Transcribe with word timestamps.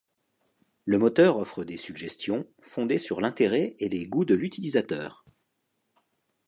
Le 0.85 0.97
moteur 0.97 1.37
offre 1.37 1.63
des 1.63 1.77
suggestions, 1.77 2.47
fondées 2.63 2.97
sur 2.97 3.21
l'intérêt 3.21 3.75
et 3.77 3.87
les 3.87 4.07
goûts 4.07 4.25
de 4.25 4.33
l'utilisateur. 4.33 5.23